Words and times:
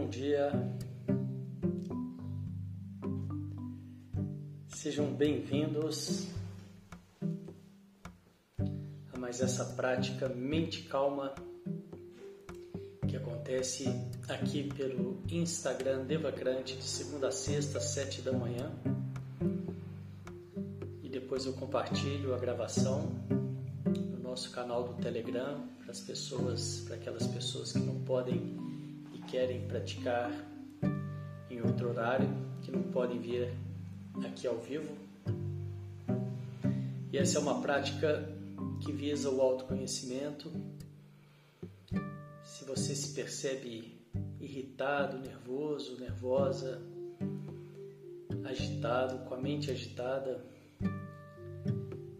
Bom 0.00 0.08
dia, 0.08 0.50
sejam 4.66 5.12
bem-vindos 5.12 6.26
a 9.12 9.18
mais 9.18 9.42
essa 9.42 9.62
prática 9.62 10.26
Mente 10.26 10.84
Calma 10.84 11.34
que 13.06 13.14
acontece 13.14 13.84
aqui 14.26 14.72
pelo 14.72 15.22
Instagram 15.30 16.06
Devacrante 16.06 16.78
de 16.78 16.84
segunda 16.84 17.28
a 17.28 17.32
sexta, 17.32 17.76
às 17.76 17.84
sete 17.84 18.22
da 18.22 18.32
manhã. 18.32 18.72
E 21.02 21.10
depois 21.10 21.44
eu 21.44 21.52
compartilho 21.52 22.34
a 22.34 22.38
gravação 22.38 23.02
no 23.84 24.18
nosso 24.18 24.50
canal 24.50 24.82
do 24.82 24.94
Telegram 25.02 25.68
para 25.78 25.90
as 25.90 26.00
pessoas, 26.00 26.84
para 26.86 26.96
aquelas 26.96 27.26
pessoas 27.26 27.72
que 27.72 27.80
não 27.80 28.02
podem 28.02 28.69
querem 29.30 29.64
praticar 29.68 30.32
em 31.48 31.60
outro 31.62 31.90
horário, 31.90 32.28
que 32.62 32.70
não 32.72 32.82
podem 32.82 33.20
vir 33.20 33.54
aqui 34.26 34.46
ao 34.46 34.58
vivo. 34.58 34.92
E 37.12 37.16
essa 37.16 37.38
é 37.38 37.40
uma 37.40 37.62
prática 37.62 38.28
que 38.80 38.90
visa 38.90 39.30
o 39.30 39.40
autoconhecimento. 39.40 40.50
Se 42.42 42.64
você 42.64 42.94
se 42.94 43.14
percebe 43.14 44.00
irritado, 44.40 45.18
nervoso, 45.18 45.98
nervosa, 46.00 46.82
agitado, 48.44 49.28
com 49.28 49.34
a 49.34 49.40
mente 49.40 49.70
agitada, 49.70 50.44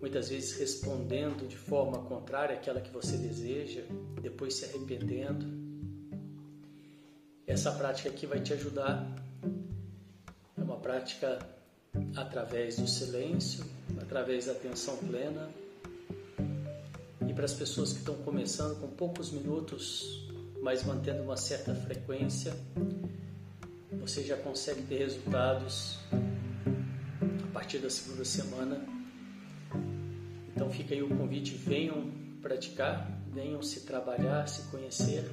muitas 0.01 0.29
vezes 0.29 0.57
respondendo 0.59 1.49
de 1.49 1.57
forma 1.57 1.99
contrária 2.05 2.55
àquela 2.55 2.81
que 2.81 2.93
você 2.93 3.17
deseja, 3.17 3.83
depois 4.23 4.55
se 4.55 4.65
arrependendo. 4.67 5.60
Essa 7.51 7.73
prática 7.73 8.09
aqui 8.09 8.27
vai 8.27 8.39
te 8.39 8.53
ajudar. 8.53 9.05
É 10.57 10.63
uma 10.63 10.77
prática 10.77 11.37
através 12.15 12.77
do 12.77 12.87
silêncio, 12.87 13.65
através 14.01 14.47
da 14.47 14.53
atenção 14.53 14.97
plena. 14.99 15.51
E 17.29 17.35
para 17.35 17.45
as 17.45 17.53
pessoas 17.53 17.93
que 17.93 17.99
estão 17.99 18.15
começando 18.19 18.81
com 18.81 18.87
poucos 18.87 19.33
minutos, 19.33 20.31
mas 20.63 20.85
mantendo 20.85 21.25
uma 21.25 21.37
certa 21.37 21.75
frequência, 21.75 22.55
você 24.01 24.23
já 24.23 24.37
consegue 24.37 24.83
ter 24.83 24.99
resultados 24.99 25.99
a 27.43 27.53
partir 27.53 27.79
da 27.79 27.91
segunda 27.91 28.25
semana. 28.25 28.81
Então 30.55 30.71
fica 30.71 30.95
aí 30.95 31.03
o 31.03 31.09
convite, 31.09 31.57
venham 31.57 32.13
praticar, 32.41 33.11
venham 33.35 33.61
se 33.61 33.81
trabalhar, 33.81 34.47
se 34.47 34.71
conhecer. 34.71 35.29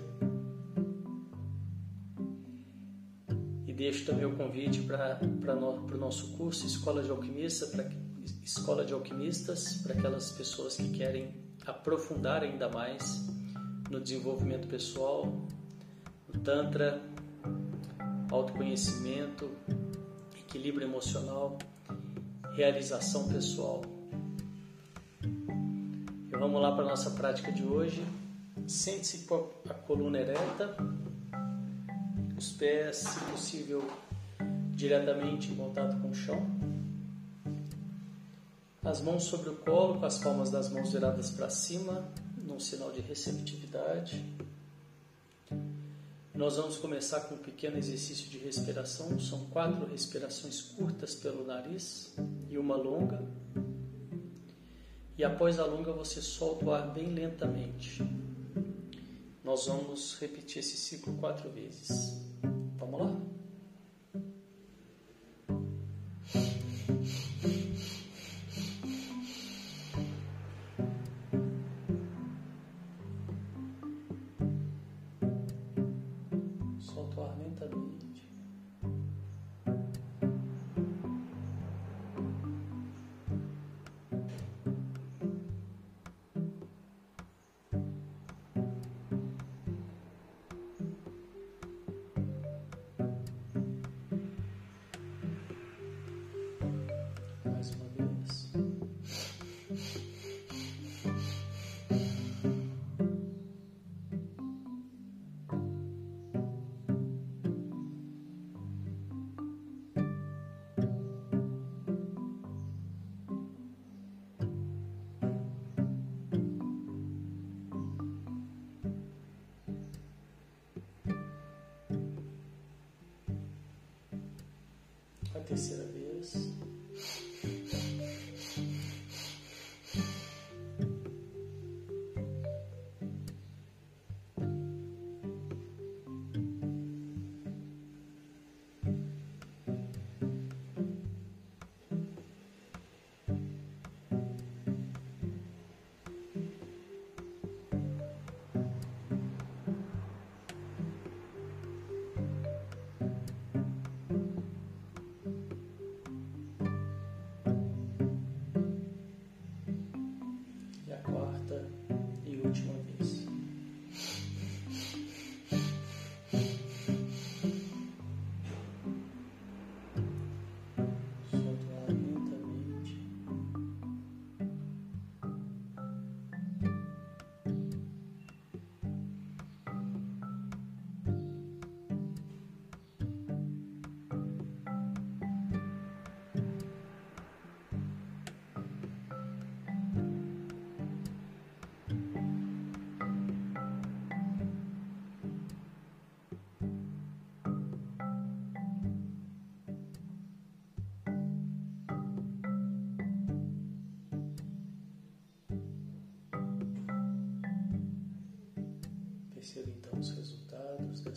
Deixo 3.78 4.06
também 4.08 4.26
o 4.26 4.36
convite 4.36 4.82
para 4.82 5.20
o 5.24 5.98
nosso 5.98 6.36
curso 6.36 6.66
Escola 6.66 7.04
de 7.04 7.12
Alquimista, 7.12 7.68
pra, 7.68 7.86
Escola 8.44 8.84
de 8.84 8.92
Alquimistas, 8.92 9.82
para 9.84 9.94
aquelas 9.94 10.32
pessoas 10.32 10.76
que 10.76 10.90
querem 10.90 11.32
aprofundar 11.64 12.42
ainda 12.42 12.68
mais 12.68 13.28
no 13.92 14.02
desenvolvimento 14.02 14.68
pessoal, 14.68 15.32
no 16.28 16.40
Tantra, 16.40 17.00
autoconhecimento, 18.32 19.48
equilíbrio 20.40 20.88
emocional, 20.88 21.60
realização 22.56 23.28
pessoal. 23.28 23.84
E 25.22 26.36
vamos 26.36 26.60
lá 26.60 26.72
para 26.72 26.84
a 26.84 26.88
nossa 26.90 27.12
prática 27.12 27.52
de 27.52 27.64
hoje. 27.64 28.04
Sente-se 28.68 29.26
com 29.26 29.52
a 29.70 29.74
coluna 29.74 30.20
ereta, 30.20 30.76
os 32.38 32.52
pés, 32.52 32.98
se 32.98 33.20
possível, 33.32 33.90
diretamente 34.76 35.52
em 35.52 35.56
contato 35.56 36.00
com 36.00 36.10
o 36.10 36.14
chão. 36.14 36.46
As 38.84 39.02
mãos 39.02 39.24
sobre 39.24 39.50
o 39.50 39.56
colo, 39.56 40.00
com 40.00 40.06
as 40.06 40.20
palmas 40.20 40.52
das 40.52 40.70
mãos 40.70 40.92
viradas 40.92 41.32
para 41.32 41.50
cima, 41.50 42.08
num 42.38 42.60
sinal 42.60 42.92
de 42.92 43.02
receptividade. 43.02 44.24
Nós 46.36 46.56
vamos 46.56 46.78
começar 46.78 47.22
com 47.22 47.34
um 47.34 47.40
pequeno 47.40 47.78
exercício 47.78 48.30
de 48.30 48.38
respiração. 48.38 49.20
São 49.20 49.46
quatro 49.48 49.88
respirações 49.88 50.62
curtas 50.62 51.16
pelo 51.16 51.44
nariz 51.44 52.14
e 52.48 52.58
uma 52.60 52.76
longa. 52.76 53.28
E 55.18 55.24
após 55.24 55.58
a 55.58 55.66
longa, 55.66 55.92
você 55.92 56.22
solta 56.22 56.66
o 56.66 56.72
ar 56.72 56.94
bem 56.94 57.12
lentamente. 57.12 58.04
Nós 59.44 59.66
vamos 59.66 60.16
repetir 60.20 60.60
esse 60.60 60.78
ciclo 60.78 61.16
quatro 61.16 61.50
vezes. 61.50 62.27
Vamos 62.80 63.00
lá? 63.02 63.08
Solta 63.08 63.47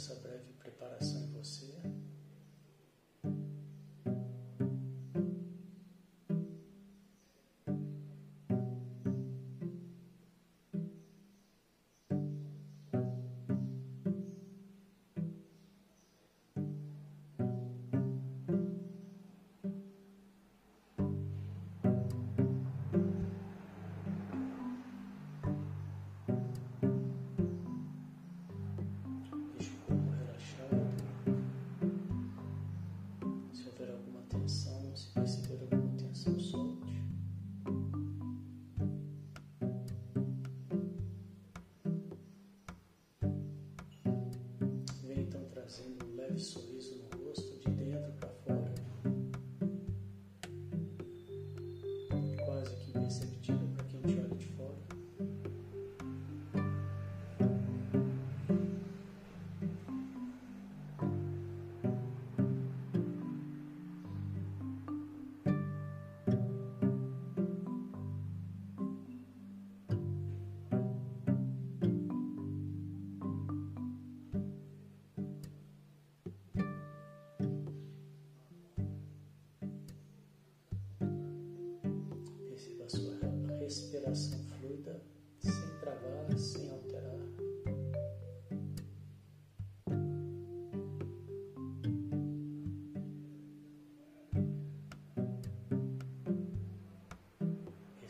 Terceiro, 0.01 0.21
então, 0.29 0.40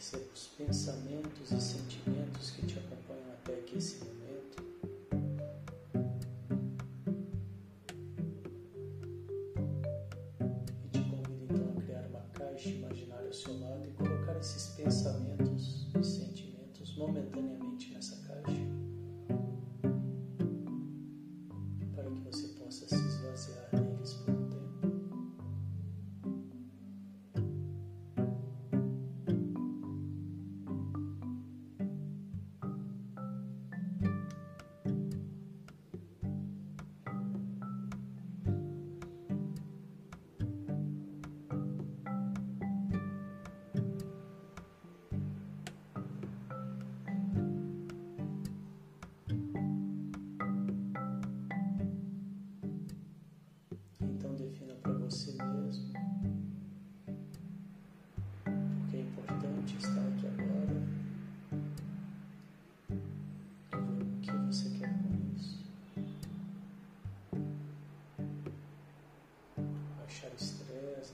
perceba 0.00 0.24
os 0.32 0.46
pensamentos 0.56 1.52
e 1.52 1.60
sentimentos 1.60 2.50
que 2.52 2.66
te 2.66 2.78
acompanham 2.78 3.30
até 3.34 3.52
aqui, 3.52 3.78
Senhor. 3.78 4.19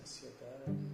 ansiedade. 0.01 0.86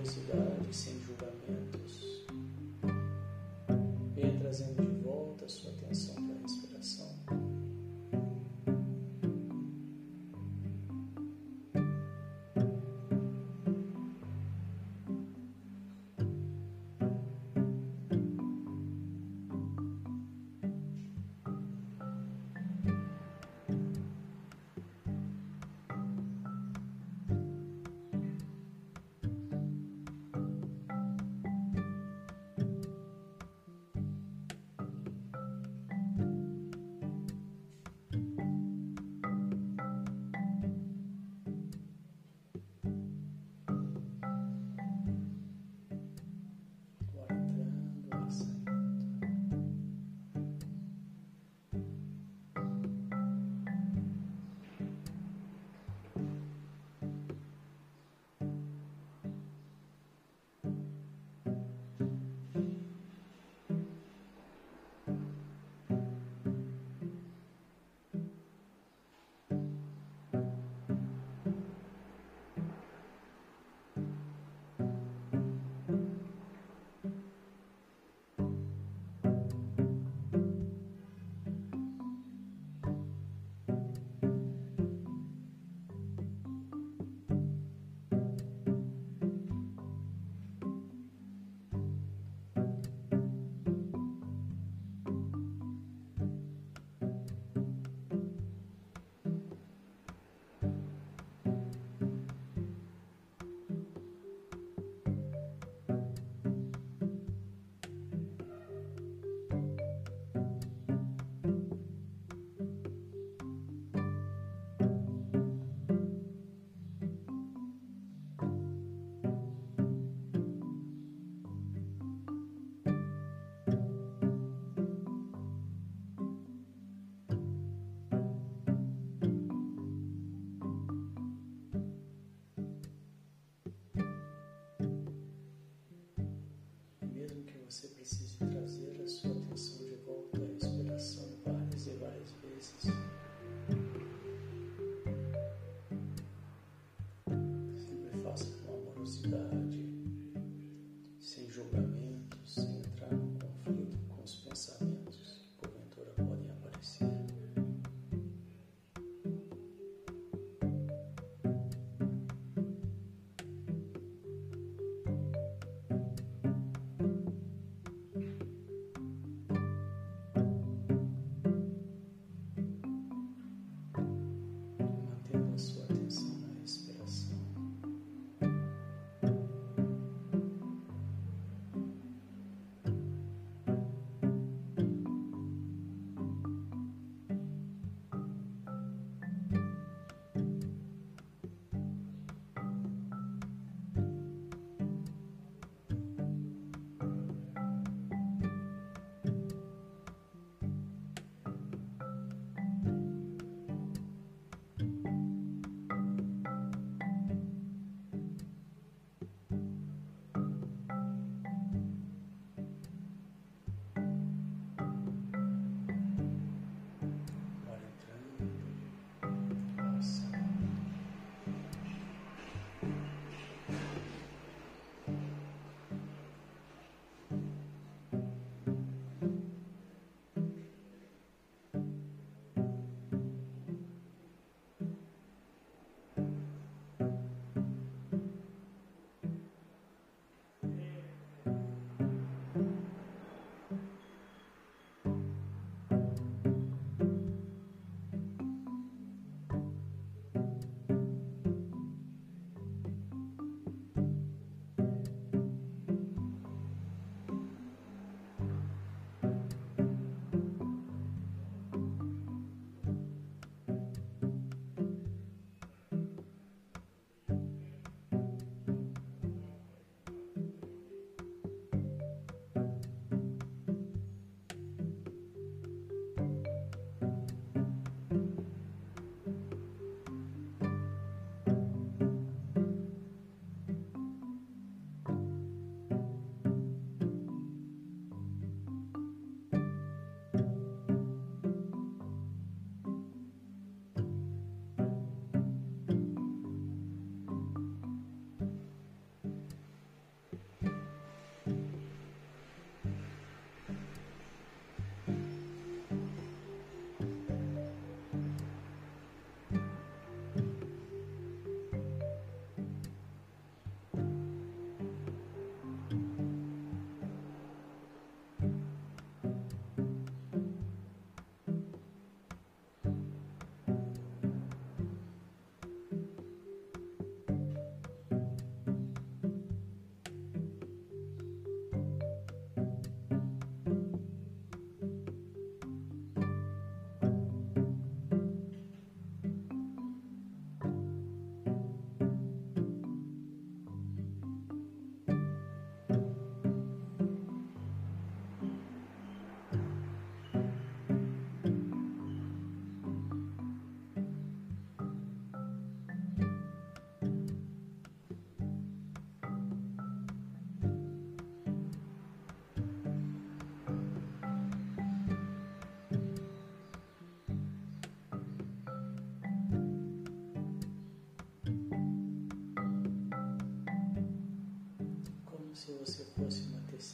Com 0.00 0.08
amorosidade, 0.08 0.49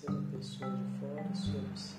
terceira 0.00 0.22
pessoa 0.30 0.70
de 0.70 0.98
fora, 1.00 1.34
se 1.34 1.56
observa. 1.56 1.95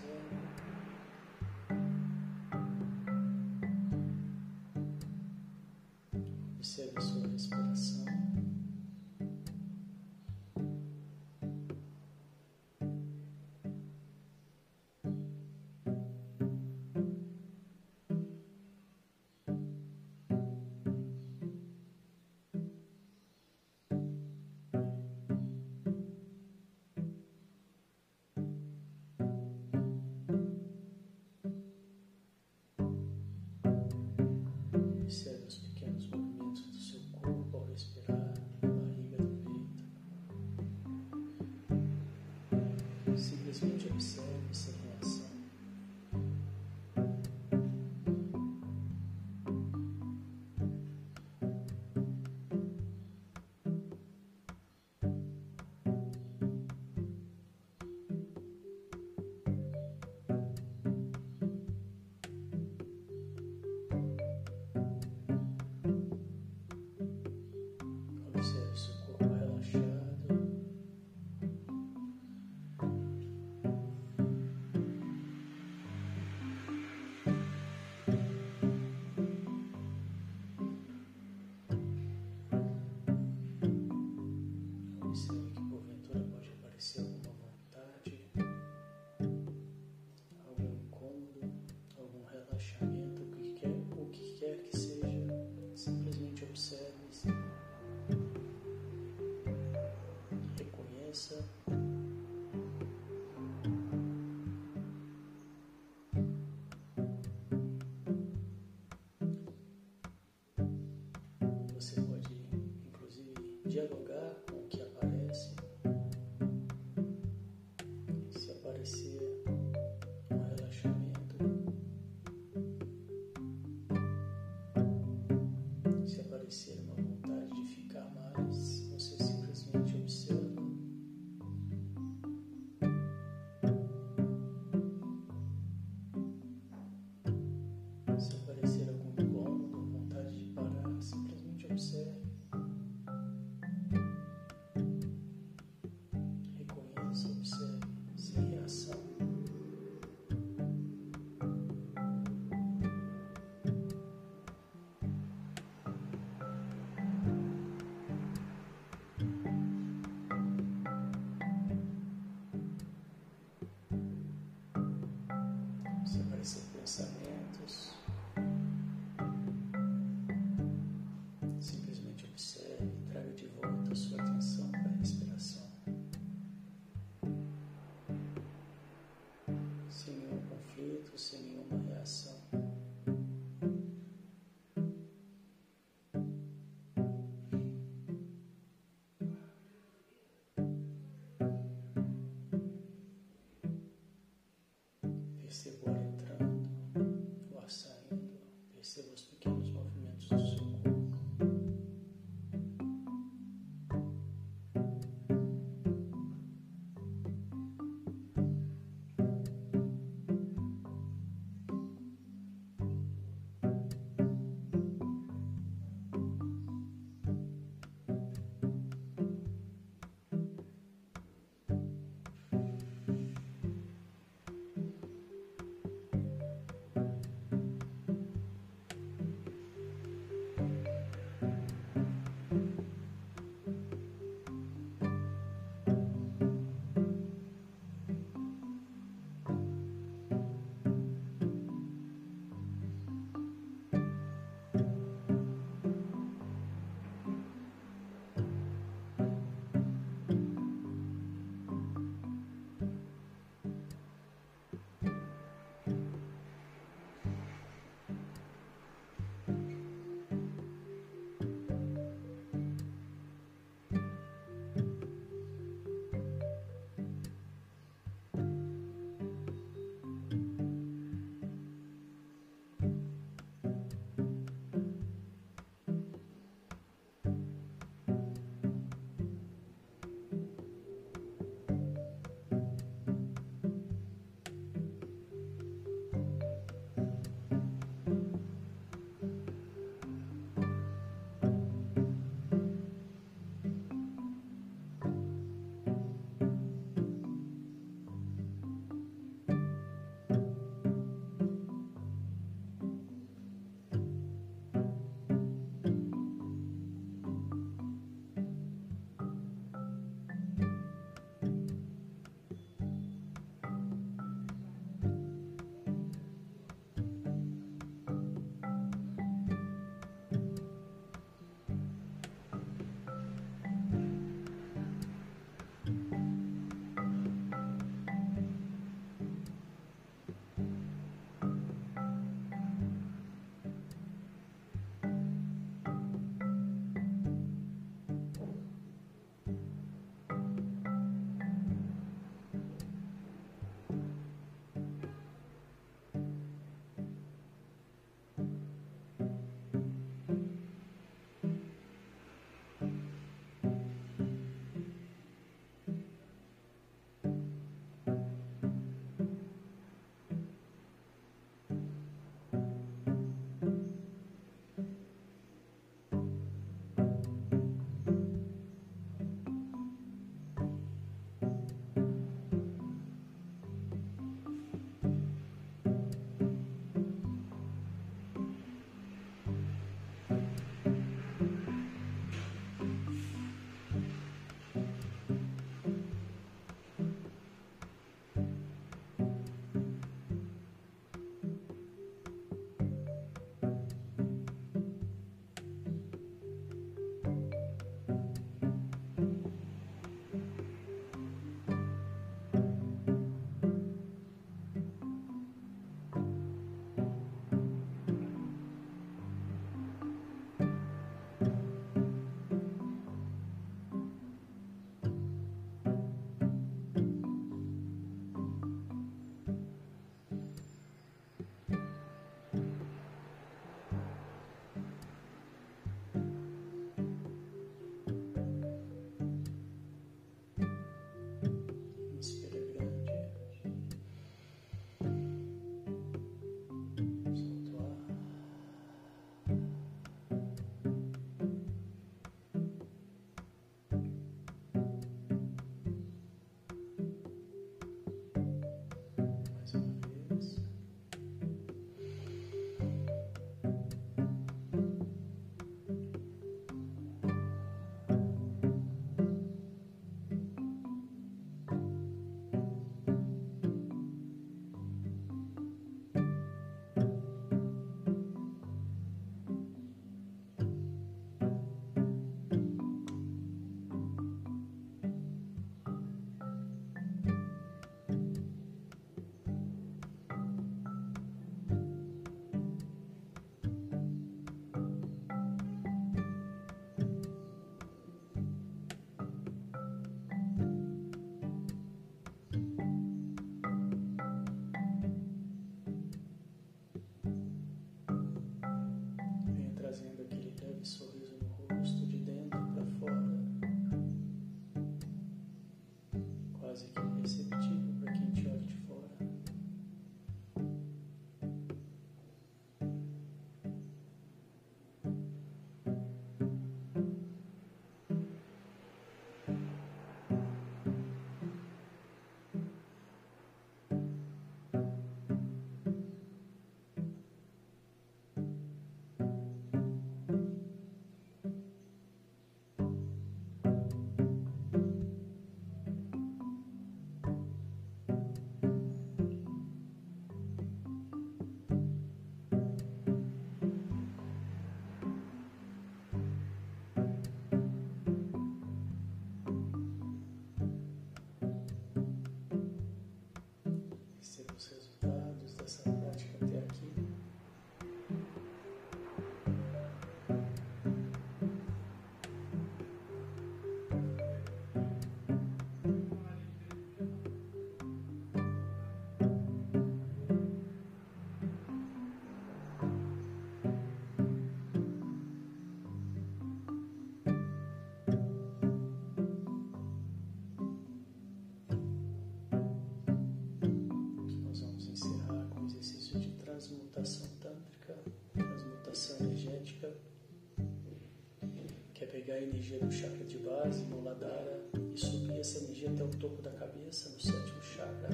A 592.37 592.43
energia 592.43 592.77
do 592.79 592.91
chakra 592.91 593.25
de 593.25 593.37
base, 593.39 593.83
Muladhara, 593.85 594.63
e 594.93 594.99
subir 594.99 595.39
essa 595.39 595.57
energia 595.63 595.89
até 595.89 596.03
o 596.03 596.09
topo 596.09 596.41
da 596.41 596.51
cabeça, 596.51 597.09
no 597.09 597.19
sétimo 597.19 597.61
chakra, 597.63 598.09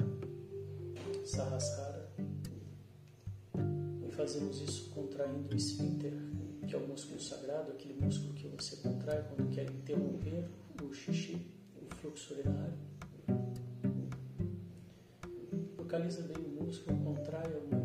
Sahasrara. 1.24 2.10
E 4.02 4.10
fazemos 4.12 4.62
isso 4.62 4.90
contraindo 4.90 5.52
o 5.52 5.56
esfíncter, 5.56 6.12
que 6.66 6.74
é 6.74 6.78
o 6.78 6.88
músculo 6.88 7.20
sagrado, 7.20 7.70
aquele 7.70 8.00
músculo 8.00 8.32
que 8.32 8.48
você 8.48 8.76
contrai 8.76 9.22
quando 9.28 9.50
quer 9.50 9.70
interromper 9.70 10.48
o 10.82 10.92
xixi, 10.92 11.46
o 11.76 11.94
fluxo 11.96 12.32
urinário. 12.32 12.78
Localiza 15.76 16.22
bem 16.22 16.36
o 16.38 16.64
músculo, 16.64 16.98
contrai 17.04 17.44
alguma 17.44 17.76
vez. 17.76 17.83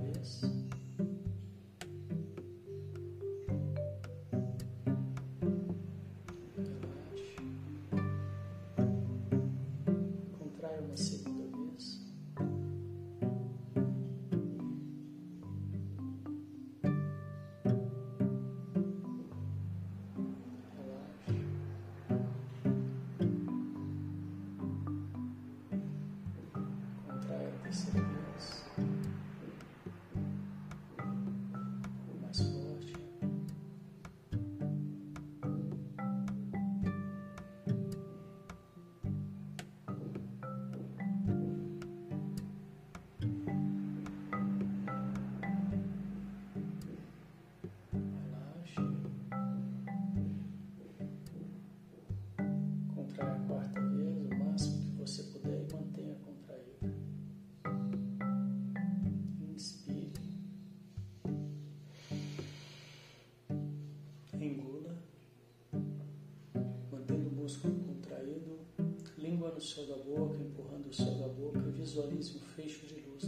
No 69.59 69.65
céu 69.65 69.85
da 69.85 69.97
boca, 69.97 70.41
empurrando 70.41 70.87
o 70.87 70.93
céu 70.93 71.13
da 71.15 71.27
boca, 71.27 71.59
visualize 71.59 72.37
um 72.37 72.39
fecho 72.39 72.87
de 72.87 72.95
luz 73.01 73.18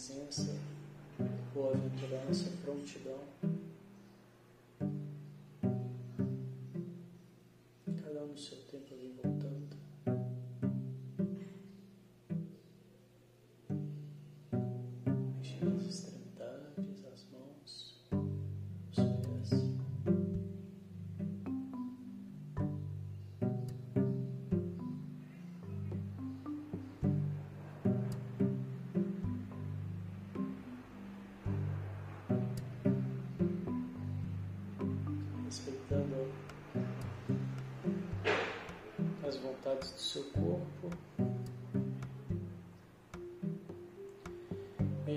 presença, 0.00 0.56
boa-aventurança, 1.54 2.50
prontidão. 2.64 3.18
Cada 3.42 3.46
um 3.46 3.49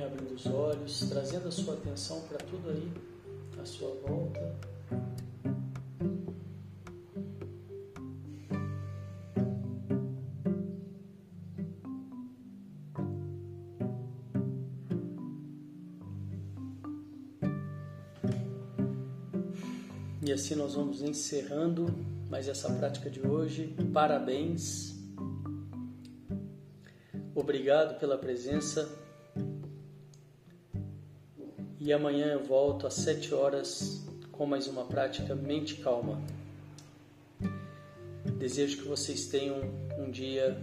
Abrindo 0.01 0.33
os 0.33 0.45
olhos, 0.47 0.99
trazendo 1.09 1.47
a 1.47 1.51
sua 1.51 1.75
atenção 1.75 2.21
para 2.21 2.37
tudo 2.39 2.69
aí 2.69 2.91
à 3.61 3.65
sua 3.65 3.93
volta. 3.95 4.55
E 20.25 20.31
assim 20.31 20.55
nós 20.55 20.73
vamos 20.73 21.01
encerrando 21.01 21.93
mais 22.29 22.47
essa 22.47 22.71
prática 22.73 23.09
de 23.09 23.19
hoje. 23.19 23.75
Parabéns. 23.93 24.95
Obrigado 27.35 27.99
pela 27.99 28.17
presença. 28.17 29.02
E 31.85 31.91
amanhã 31.91 32.27
eu 32.27 32.41
volto 32.41 32.87
às 32.87 32.93
7 32.93 33.33
horas 33.33 34.01
com 34.31 34.45
mais 34.45 34.67
uma 34.67 34.85
prática 34.85 35.35
mente 35.35 35.75
calma. 35.75 36.23
Desejo 38.37 38.77
que 38.77 38.87
vocês 38.87 39.27
tenham 39.27 39.59
um 39.97 40.09
dia 40.09 40.57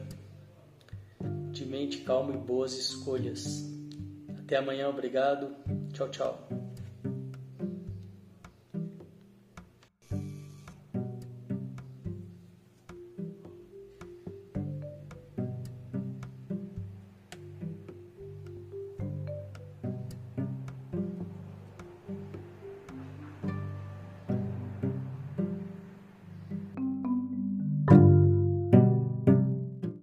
de 1.52 1.66
mente 1.66 1.98
calma 1.98 2.32
e 2.32 2.38
boas 2.38 2.72
escolhas. 2.72 3.70
Até 4.38 4.56
amanhã, 4.56 4.88
obrigado. 4.88 5.54
Tchau, 5.92 6.08
tchau. 6.08 6.49